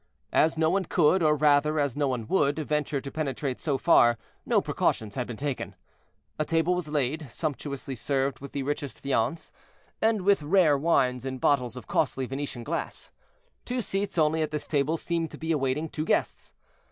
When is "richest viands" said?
8.63-9.51